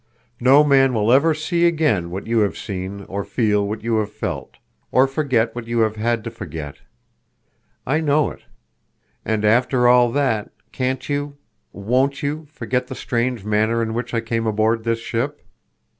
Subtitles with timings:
[0.39, 4.09] No man will ever see again what you have seen or feel what you have
[4.11, 4.57] felt,
[4.91, 6.77] or forget what you have had to forget.
[7.85, 8.41] I know it.
[9.23, 14.85] And after all that, can't you—won't you—forget the strange manner in which I came aboard
[14.85, 15.43] this ship?